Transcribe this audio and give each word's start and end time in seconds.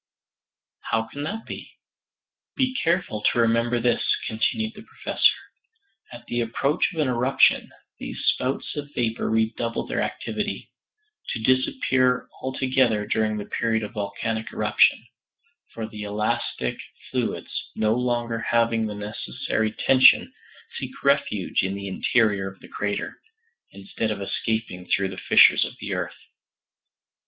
"How 0.89 1.03
can 1.03 1.21
that 1.25 1.45
be?" 1.45 1.73
"Be 2.55 2.75
careful 2.83 3.21
to 3.21 3.37
remember 3.37 3.79
this," 3.79 4.03
continued 4.25 4.73
the 4.73 4.81
Professor. 4.81 5.35
"At 6.11 6.25
the 6.25 6.41
approach 6.41 6.91
of 6.91 6.99
an 6.99 7.07
eruption 7.07 7.69
these 7.99 8.19
spouts 8.25 8.75
of 8.75 8.89
vapor 8.95 9.29
redouble 9.29 9.85
their 9.85 10.01
activity 10.01 10.71
to 11.29 11.43
disappear 11.43 12.27
altogether 12.41 13.05
during 13.05 13.37
the 13.37 13.45
period 13.45 13.83
of 13.83 13.93
volcanic 13.93 14.51
eruption; 14.51 15.05
for 15.71 15.85
the 15.87 16.01
elastic 16.01 16.79
fluids, 17.11 17.69
no 17.75 17.93
longer 17.93 18.39
having 18.39 18.87
the 18.87 18.95
necessary 18.95 19.71
tension, 19.71 20.33
seek 20.79 20.93
refuge 21.03 21.61
in 21.61 21.75
the 21.75 21.87
interior 21.87 22.51
of 22.51 22.59
the 22.59 22.67
crater, 22.69 23.21
instead 23.69 24.09
of 24.09 24.19
escaping 24.19 24.87
through 24.87 25.09
the 25.09 25.21
fissures 25.29 25.63
of 25.63 25.73
the 25.79 25.93
earth. 25.93 26.17